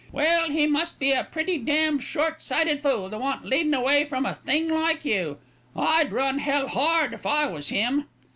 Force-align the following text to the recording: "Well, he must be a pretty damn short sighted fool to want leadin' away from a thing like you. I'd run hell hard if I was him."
"Well, 0.11 0.49
he 0.49 0.65
must 0.65 0.97
be 0.97 1.11
a 1.11 1.25
pretty 1.29 1.59
damn 1.59 1.99
short 1.99 2.41
sighted 2.41 2.81
fool 2.81 3.11
to 3.11 3.19
want 3.19 3.45
leadin' 3.45 3.75
away 3.75 4.03
from 4.05 4.25
a 4.25 4.33
thing 4.33 4.67
like 4.67 5.05
you. 5.05 5.37
I'd 5.75 6.11
run 6.11 6.39
hell 6.39 6.67
hard 6.67 7.13
if 7.13 7.27
I 7.27 7.45
was 7.45 7.69
him." 7.69 8.05